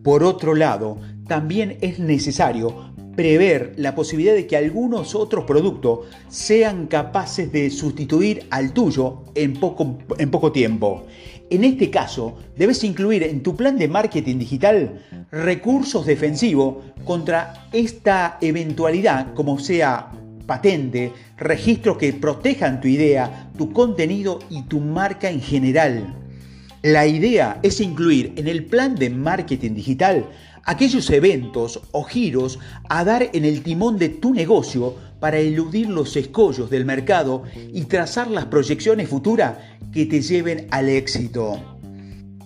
Por 0.03 0.25
otro 0.25 0.55
lado, 0.55 0.97
también 1.25 1.77
es 1.79 1.99
necesario 1.99 2.93
prever 3.15 3.73
la 3.77 3.95
posibilidad 3.95 4.33
de 4.33 4.47
que 4.47 4.57
algunos 4.57 5.15
otros 5.15 5.45
productos 5.45 5.99
sean 6.27 6.87
capaces 6.87 7.51
de 7.51 7.69
sustituir 7.69 8.45
al 8.49 8.73
tuyo 8.73 9.23
en 9.35 9.53
poco, 9.53 9.97
en 10.17 10.31
poco 10.31 10.51
tiempo. 10.51 11.05
En 11.49 11.63
este 11.63 11.91
caso, 11.91 12.37
debes 12.57 12.83
incluir 12.83 13.23
en 13.23 13.43
tu 13.43 13.55
plan 13.55 13.77
de 13.77 13.87
marketing 13.87 14.39
digital 14.39 15.01
recursos 15.31 16.05
defensivos 16.05 16.77
contra 17.03 17.67
esta 17.71 18.37
eventualidad, 18.41 19.33
como 19.35 19.59
sea 19.59 20.11
patente, 20.47 21.11
registros 21.37 21.97
que 21.97 22.13
protejan 22.13 22.81
tu 22.81 22.87
idea, 22.87 23.51
tu 23.57 23.71
contenido 23.71 24.39
y 24.49 24.63
tu 24.63 24.79
marca 24.79 25.29
en 25.29 25.41
general. 25.41 26.15
La 26.81 27.07
idea 27.07 27.59
es 27.63 27.79
incluir 27.79 28.33
en 28.37 28.47
el 28.47 28.65
plan 28.65 28.95
de 28.95 29.09
marketing 29.09 29.73
digital 29.73 30.25
aquellos 30.65 31.09
eventos 31.09 31.81
o 31.91 32.03
giros 32.03 32.59
a 32.89 33.03
dar 33.03 33.29
en 33.31 33.45
el 33.45 33.63
timón 33.63 33.97
de 33.97 34.09
tu 34.09 34.33
negocio 34.33 34.95
para 35.19 35.37
eludir 35.37 35.89
los 35.89 36.15
escollos 36.15 36.69
del 36.69 36.85
mercado 36.85 37.43
y 37.73 37.83
trazar 37.83 38.29
las 38.29 38.45
proyecciones 38.45 39.07
futuras 39.07 39.57
que 39.93 40.05
te 40.05 40.21
lleven 40.21 40.67
al 40.71 40.89
éxito. 40.89 41.59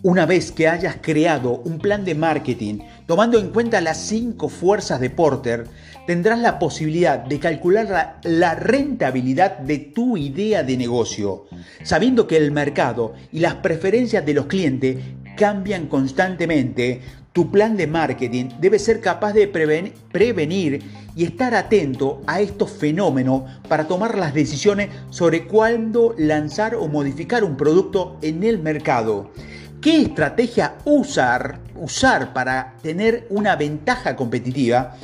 Una 0.02 0.26
vez 0.26 0.54
que 0.54 0.70
hayas 0.70 0.98
creado 1.02 1.62
un 1.66 1.80
plan 1.80 2.06
de 2.06 2.16
marketing 2.16 2.80
tomando 3.06 3.38
en 3.38 3.50
cuenta 3.50 3.82
las 3.82 3.98
cinco 3.98 4.48
fuerzas 4.48 5.02
de 5.02 5.10
Porter, 5.10 5.68
tendrás 6.08 6.40
la 6.40 6.58
posibilidad 6.58 7.20
de 7.20 7.38
calcular 7.38 8.20
la, 8.24 8.56
rentabilidad 8.56 9.60
de 9.60 9.78
tu 9.78 10.16
idea 10.16 10.64
de 10.64 10.78
negocio, 10.78 11.48
sabiendo 11.84 12.28
que 12.28 12.38
el 12.38 12.52
mercado 12.52 13.14
y 13.34 13.40
las 13.40 13.56
preferencias 13.56 14.26
de 14.26 14.34
los 14.34 14.46
clientes 14.46 14.98
cambian 15.36 15.88
constantemente. 15.88 17.02
Tu 17.32 17.52
plan 17.52 17.78
de 17.78 17.86
marketing 17.86 18.50
debe 18.60 18.80
ser 18.80 19.02
capaz 19.02 19.34
de 19.34 19.48
prevenir 19.48 20.84
y 21.16 21.24
estar 21.24 21.54
atento 21.54 22.22
a 22.26 22.42
estos 22.42 22.72
fenómenos 22.72 23.44
para 23.68 23.88
tomar 23.88 24.18
las 24.18 24.34
decisiones 24.34 24.90
sobre 25.12 25.46
cuándo 25.46 26.16
lanzar 26.18 26.74
o 26.74 26.88
modificar 26.88 27.44
un 27.44 27.56
producto 27.56 28.18
en 28.24 28.44
el 28.44 28.60
mercado. 28.60 29.32
¿Qué 29.80 30.02
estrategia 30.02 30.76
usar, 30.86 31.60
usar 31.76 32.34
para 32.34 32.76
tener 32.82 33.28
una 33.30 33.56
ventaja 33.56 34.16
competitiva? 34.16 34.96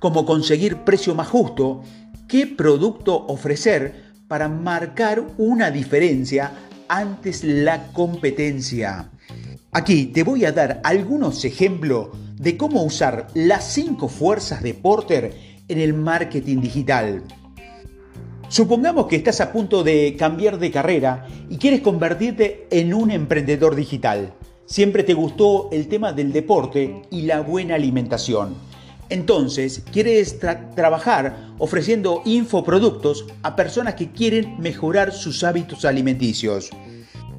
Como 0.00 0.26
conseguir 0.26 0.78
precio 0.78 1.14
más 1.14 1.28
justo. 1.28 1.82
¿Qué 2.26 2.46
producto 2.46 3.26
ofrecer 3.26 4.12
para 4.26 4.48
marcar 4.48 5.24
una 5.38 5.70
diferencia 5.70 6.50
antes 6.88 7.44
la 7.44 7.86
competencia? 7.92 9.10
Aquí 9.70 10.06
te 10.06 10.22
voy 10.22 10.46
a 10.46 10.52
dar 10.52 10.80
algunos 10.82 11.44
ejemplos 11.44 12.08
de 12.36 12.56
cómo 12.56 12.82
usar 12.84 13.26
las 13.34 13.70
cinco 13.70 14.08
fuerzas 14.08 14.62
de 14.62 14.72
Porter 14.72 15.34
en 15.68 15.78
el 15.78 15.92
marketing 15.92 16.62
digital. 16.62 17.22
Supongamos 18.48 19.08
que 19.08 19.16
estás 19.16 19.42
a 19.42 19.52
punto 19.52 19.84
de 19.84 20.16
cambiar 20.18 20.58
de 20.58 20.70
carrera 20.70 21.26
y 21.50 21.58
quieres 21.58 21.82
convertirte 21.82 22.66
en 22.70 22.94
un 22.94 23.10
emprendedor 23.10 23.76
digital. 23.76 24.32
Siempre 24.64 25.02
te 25.02 25.12
gustó 25.12 25.68
el 25.70 25.88
tema 25.88 26.14
del 26.14 26.32
deporte 26.32 27.02
y 27.10 27.22
la 27.22 27.42
buena 27.42 27.74
alimentación. 27.74 28.54
Entonces, 29.10 29.82
quieres 29.92 30.38
trabajar 30.38 31.50
ofreciendo 31.58 32.22
infoproductos 32.24 33.26
a 33.42 33.54
personas 33.54 33.96
que 33.96 34.12
quieren 34.12 34.58
mejorar 34.58 35.12
sus 35.12 35.44
hábitos 35.44 35.84
alimenticios. 35.84 36.70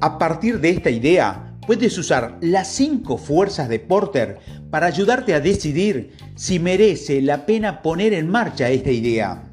A 0.00 0.16
partir 0.16 0.60
de 0.60 0.70
esta 0.70 0.90
idea, 0.90 1.49
puedes 1.70 1.96
usar 1.98 2.36
las 2.40 2.66
cinco 2.66 3.16
fuerzas 3.16 3.68
de 3.68 3.78
Porter 3.78 4.40
para 4.72 4.88
ayudarte 4.88 5.34
a 5.34 5.40
decidir 5.40 6.16
si 6.34 6.58
merece 6.58 7.22
la 7.22 7.46
pena 7.46 7.80
poner 7.80 8.12
en 8.12 8.28
marcha 8.28 8.70
esta 8.70 8.90
idea. 8.90 9.44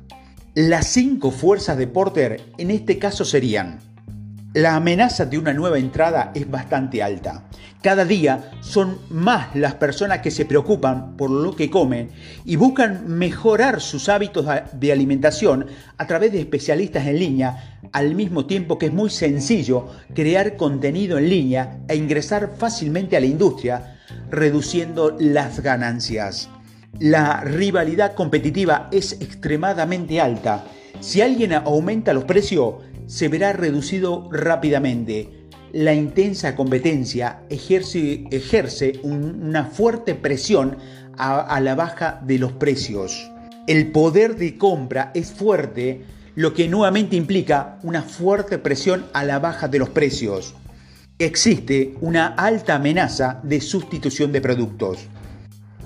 Las 0.56 0.88
cinco 0.88 1.30
fuerzas 1.30 1.78
de 1.78 1.86
Porter 1.86 2.42
en 2.58 2.72
este 2.72 2.98
caso 2.98 3.24
serían, 3.24 3.82
la 4.54 4.76
amenaza 4.76 5.26
de 5.26 5.38
una 5.38 5.54
nueva 5.54 5.78
entrada 5.78 6.32
es 6.34 6.50
bastante 6.50 7.04
alta. 7.04 7.44
Cada 7.82 8.06
día 8.06 8.52
son 8.62 8.98
más 9.10 9.56
las 9.56 9.76
personas 9.76 10.20
que 10.20 10.32
se 10.32 10.46
preocupan 10.46 11.16
por 11.16 11.30
lo 11.30 11.56
que 11.56 11.70
comen 11.70 12.10
y 12.44 12.56
buscan 12.56 13.08
mejorar 13.08 13.82
sus 13.82 14.10
hábitos 14.10 14.46
de 14.74 14.92
alimentación 14.92 15.68
a 15.98 16.08
través 16.08 16.32
de 16.32 16.40
especialistas 16.40 17.06
en 17.06 17.20
línea, 17.20 17.80
al 17.92 18.16
mismo 18.16 18.46
tiempo 18.46 18.78
que 18.78 18.88
es 18.88 18.94
muy 18.94 19.10
sencillo 19.10 19.88
crear 20.16 20.56
contenido 20.56 21.18
en 21.18 21.30
línea 21.30 21.80
e 21.88 21.96
ingresar 21.96 22.54
fácilmente 22.58 23.16
a 23.16 23.20
la 23.20 23.28
industria, 23.28 24.00
reduciendo 24.32 25.16
las 25.20 25.60
ganancias. 25.60 26.50
La 27.00 27.42
rivalidad 27.42 28.16
competitiva 28.16 28.90
es 28.92 29.14
extremadamente 29.22 30.20
alta. 30.20 30.64
Si 31.00 31.22
alguien 31.22 31.54
aumenta 31.54 32.12
los 32.12 32.24
precios, 32.24 32.76
se 33.08 33.30
verá 33.30 33.54
reducido 33.54 34.30
rápidamente. 34.32 35.48
La 35.74 35.94
intensa 35.94 36.56
competencia 36.56 37.42
ejerce, 37.50 39.00
una 39.04 39.66
fuerte 39.66 40.16
presión 40.16 40.78
a 41.18 41.60
la 41.60 41.76
baja 41.76 42.22
de 42.24 42.38
los 42.38 42.52
precios. 42.54 43.32
El 43.66 43.92
poder 43.92 44.36
de 44.36 44.58
compra 44.58 45.12
es 45.14 45.32
fuerte, 45.32 46.04
lo 46.36 46.54
que 46.54 46.68
nuevamente 46.68 47.16
implica 47.16 47.80
una 47.84 48.02
fuerte 48.04 48.60
presión 48.60 49.08
a 49.14 49.24
la 49.24 49.40
baja 49.40 49.68
de 49.68 49.80
los 49.80 49.90
precios. 49.90 50.54
Existe 51.20 51.96
una 52.00 52.28
alta 52.28 52.76
amenaza 52.76 53.42
de 53.44 53.60
sustitución 53.60 54.32
de 54.32 54.40
productos. 54.40 55.08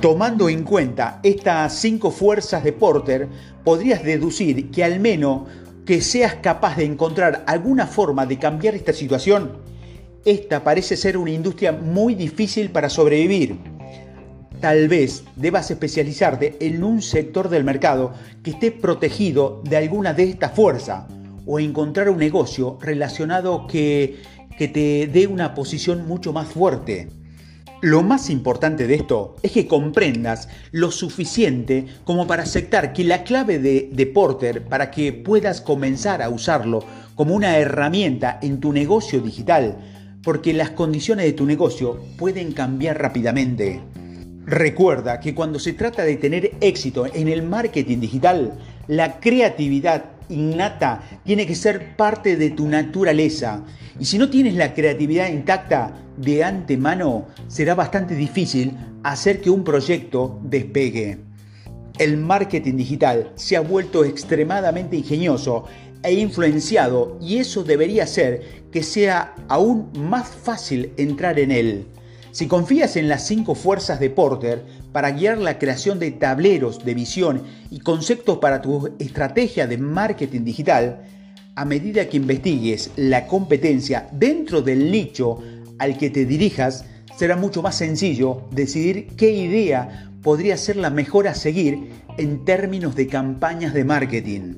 Tomando 0.02 0.50
en 0.50 0.64
cuenta 0.64 1.20
estas 1.24 1.76
cinco 1.80 2.12
fuerzas 2.12 2.64
de 2.64 2.74
Porter, 2.74 3.30
podrías 3.64 4.04
deducir 4.04 4.70
que 4.72 4.84
al 4.84 5.00
menos 5.00 5.44
que 5.92 6.00
seas 6.00 6.36
capaz 6.36 6.78
de 6.78 6.86
encontrar 6.86 7.44
alguna 7.48 7.86
forma 7.86 8.26
de 8.26 8.40
cambiar 8.40 8.76
esta 8.76 8.94
situación, 8.94 9.58
esta 10.24 10.64
parece 10.64 10.96
ser 10.96 11.18
una 11.18 11.32
industria 11.32 11.74
muy 11.74 12.16
difícil 12.16 12.72
para 12.72 12.90
sobrevivir. 12.90 13.58
Tal 14.62 14.88
vez 14.88 15.26
debas 15.36 15.70
especializarte 15.70 16.56
en 16.62 16.86
un 16.86 17.02
sector 17.02 17.50
del 17.50 17.66
mercado 17.66 18.14
que 18.42 18.52
esté 18.52 18.72
protegido 18.72 19.62
de 19.66 19.76
alguna 19.76 20.14
de 20.14 20.30
estas 20.30 20.54
fuerzas 20.54 21.12
o 21.46 21.60
encontrar 21.60 22.10
un 22.10 22.20
negocio 22.20 22.78
relacionado 22.80 23.68
que, 23.68 24.22
que 24.58 24.70
te 24.70 25.08
dé 25.08 25.28
una 25.28 25.54
posición 25.54 26.08
mucho 26.08 26.32
más 26.32 26.48
fuerte. 26.48 27.10
Lo 27.82 28.04
más 28.04 28.30
importante 28.30 28.86
de 28.86 28.94
esto 28.94 29.38
es 29.42 29.54
que 29.54 29.66
comprendas 29.66 30.50
lo 30.72 30.92
suficiente 30.92 31.88
como 32.04 32.28
para 32.28 32.44
aceptar 32.44 32.94
que 32.94 33.04
la 33.04 33.24
clave 33.24 33.58
de, 33.58 34.06
Porter 34.06 34.64
para 34.66 34.92
que 34.92 35.12
puedas 35.12 35.62
comenzar 35.62 36.22
a 36.22 36.30
usarlo 36.30 36.86
como 37.16 37.34
una 37.34 37.58
herramienta 37.58 38.38
en 38.44 38.60
tu 38.60 38.72
negocio 38.72 39.20
digital, 39.20 39.78
porque 40.22 40.54
las 40.54 40.70
condiciones 40.70 41.26
de 41.26 41.34
tu 41.34 41.48
negocio 41.48 42.00
pueden 42.18 42.52
cambiar 42.52 43.02
rápidamente. 43.02 43.82
Recuerda 44.46 45.20
que 45.20 45.34
cuando 45.34 45.58
se 45.58 45.74
trata 45.74 46.04
de 46.04 46.18
tener 46.18 46.52
éxito 46.62 47.08
en 47.12 47.30
el 47.30 47.42
marketing 47.42 48.00
digital, 48.00 48.60
la 48.88 49.20
creatividad 49.20 50.06
innata 50.30 51.02
tiene 51.26 51.48
que 51.48 51.56
ser 51.56 51.96
parte 51.96 52.38
de 52.38 52.52
tu 52.52 52.68
naturaleza. 52.68 53.64
Y 54.02 54.06
si 54.06 54.18
no 54.18 54.32
tienes 54.32 54.56
la 54.56 54.74
creatividad 54.74 55.30
intacta 55.30 55.94
de 56.18 56.44
antemano, 56.44 57.28
será 57.48 57.76
bastante 57.76 58.16
difícil 58.16 58.76
hacer 59.04 59.42
que 59.42 59.52
un 59.52 59.64
proyecto 59.64 60.40
despegue. 60.42 61.20
El 62.00 62.18
marketing 62.18 62.78
digital 62.78 63.32
se 63.36 63.58
ha 63.58 63.62
vuelto 63.62 64.04
extremadamente 64.04 64.96
ingenioso 64.96 65.66
e 66.02 66.14
influenciado 66.14 67.20
y 67.22 67.38
eso 67.38 67.64
debería 67.64 68.06
hacer 68.06 68.66
que 68.72 68.82
sea 68.82 69.36
aún 69.48 69.92
más 69.94 70.30
fácil 70.30 70.94
entrar 70.98 71.38
en 71.38 71.52
él. 71.52 71.86
Si 72.32 72.48
confías 72.48 72.96
en 72.96 73.08
las 73.08 73.28
cinco 73.28 73.54
fuerzas 73.54 74.00
de 74.00 74.10
Porter 74.10 74.66
para 74.92 75.12
guiar 75.12 75.38
la 75.38 75.60
creación 75.60 76.00
de 76.00 76.10
tableros 76.10 76.84
de 76.84 76.96
visión 76.96 77.44
y 77.70 77.82
conceptos 77.82 78.40
para 78.40 78.64
tu 78.64 78.96
estrategia 78.98 79.68
de 79.68 79.78
marketing 79.78 80.44
digital, 80.44 81.04
a 81.56 81.66
medida 81.66 82.08
que 82.08 82.18
investigues 82.18 82.92
la 82.96 83.28
competencia 83.28 84.08
dentro 84.12 84.62
del 84.62 84.92
nicho 84.92 85.40
al 85.80 85.98
que 85.98 86.10
te 86.10 86.26
dirijas, 86.26 86.86
será 87.18 87.36
mucho 87.36 87.62
más 87.62 87.76
sencillo 87.76 88.44
decidir 88.52 89.08
qué 89.18 89.32
idea 89.32 90.12
podría 90.22 90.56
ser 90.58 90.78
la 90.78 90.90
mejor 90.90 91.28
a 91.28 91.36
seguir 91.36 91.90
en 92.18 92.46
términos 92.46 92.96
de 92.96 93.08
campañas 93.08 93.74
de 93.74 93.84
marketing. 93.84 94.54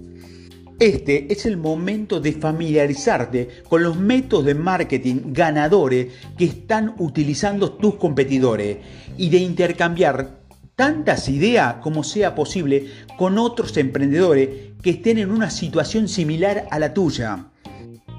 Este 0.80 1.32
es 1.32 1.46
el 1.46 1.58
momento 1.58 2.20
de 2.20 2.34
familiarizarte 2.34 3.48
con 3.70 3.84
los 3.84 3.98
métodos 3.98 4.46
de 4.46 4.56
marketing 4.56 5.18
ganadores 5.28 6.08
que 6.38 6.46
están 6.46 6.96
utilizando 6.98 7.74
tus 7.74 7.96
competidores 7.96 8.78
y 9.18 9.30
de 9.30 9.38
intercambiar 9.38 10.42
tantas 10.76 11.30
ideas 11.30 11.76
como 11.76 12.04
sea 12.04 12.36
posible 12.36 12.88
con 13.18 13.38
otros 13.38 13.78
emprendedores 13.78 14.73
que 14.84 14.92
estén 14.92 15.18
en 15.18 15.32
una 15.32 15.50
situación 15.50 16.10
similar 16.10 16.68
a 16.70 16.78
la 16.78 16.94
tuya. 16.94 17.46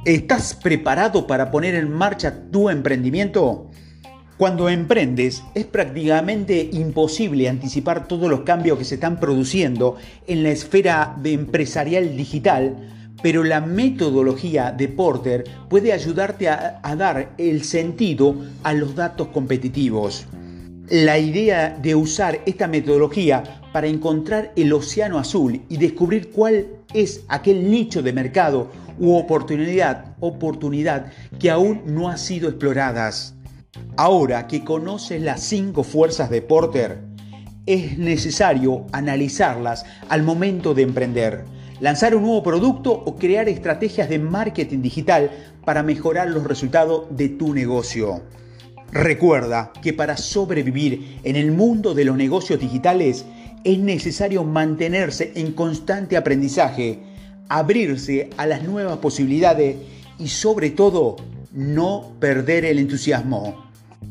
¿Estás 0.06 0.54
preparado 0.54 1.26
para 1.26 1.50
poner 1.50 1.74
en 1.74 1.92
marcha 1.92 2.50
tu 2.50 2.70
emprendimiento? 2.70 3.70
Cuando 4.38 4.68
emprendes 4.68 5.44
es 5.54 5.66
prácticamente 5.66 6.70
imposible 6.72 7.48
anticipar 7.48 8.08
todos 8.08 8.28
los 8.28 8.40
cambios 8.40 8.78
que 8.78 8.84
se 8.84 8.94
están 8.96 9.20
produciendo 9.20 9.96
en 10.26 10.42
la 10.42 10.50
esfera 10.50 11.14
de 11.22 11.34
empresarial 11.34 12.16
digital, 12.16 12.76
pero 13.22 13.44
la 13.44 13.60
metodología 13.60 14.72
de 14.72 14.88
Porter 14.88 15.44
puede 15.68 15.92
ayudarte 15.92 16.48
a, 16.48 16.80
a 16.82 16.96
dar 16.96 17.34
el 17.36 17.62
sentido 17.62 18.36
a 18.62 18.72
los 18.72 18.96
datos 18.96 19.28
competitivos. 19.28 20.26
La 20.90 21.18
idea 21.18 21.70
de 21.70 21.94
usar 21.94 22.40
esta 22.44 22.68
metodología 22.68 23.42
para 23.72 23.86
encontrar 23.86 24.52
el 24.54 24.70
océano 24.70 25.18
azul 25.18 25.62
y 25.70 25.78
descubrir 25.78 26.30
cuál 26.30 26.66
es 26.92 27.24
aquel 27.28 27.70
nicho 27.70 28.02
de 28.02 28.12
mercado 28.12 28.70
u 28.98 29.14
oportunidad, 29.16 30.14
oportunidad 30.20 31.10
que 31.38 31.50
aún 31.50 31.80
no 31.86 32.10
ha 32.10 32.18
sido 32.18 32.50
exploradas. 32.50 33.34
Ahora 33.96 34.46
que 34.46 34.62
conoces 34.62 35.22
las 35.22 35.42
cinco 35.42 35.84
fuerzas 35.84 36.28
de 36.28 36.42
Porter, 36.42 36.98
es 37.64 37.96
necesario 37.96 38.84
analizarlas 38.92 39.86
al 40.10 40.22
momento 40.22 40.74
de 40.74 40.82
emprender, 40.82 41.46
lanzar 41.80 42.14
un 42.14 42.24
nuevo 42.24 42.42
producto 42.42 42.92
o 42.92 43.16
crear 43.16 43.48
estrategias 43.48 44.10
de 44.10 44.18
marketing 44.18 44.82
digital 44.82 45.30
para 45.64 45.82
mejorar 45.82 46.28
los 46.28 46.44
resultados 46.44 47.06
de 47.08 47.30
tu 47.30 47.54
negocio. 47.54 48.20
Recuerda 48.94 49.72
que 49.82 49.92
para 49.92 50.16
sobrevivir 50.16 51.18
en 51.24 51.34
el 51.34 51.50
mundo 51.50 51.94
de 51.94 52.04
los 52.04 52.16
negocios 52.16 52.60
digitales 52.60 53.24
es 53.64 53.78
necesario 53.80 54.44
mantenerse 54.44 55.32
en 55.34 55.52
constante 55.52 56.16
aprendizaje, 56.16 57.00
abrirse 57.48 58.30
a 58.36 58.46
las 58.46 58.62
nuevas 58.62 58.98
posibilidades 58.98 59.78
y 60.16 60.28
sobre 60.28 60.70
todo 60.70 61.16
no 61.52 62.12
perder 62.20 62.64
el 62.64 62.78
entusiasmo. 62.78 63.64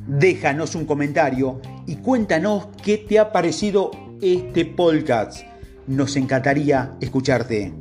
Déjanos 0.06 0.76
un 0.76 0.84
comentario 0.86 1.62
y 1.88 1.96
cuéntanos 1.96 2.68
qué 2.84 2.98
te 2.98 3.20
ha 3.20 3.32
parecido 3.32 3.90
este 4.22 4.66
podcast. 4.66 5.46
Nos 5.88 6.18
encantaría 6.18 6.92
escucharte. 7.00 7.72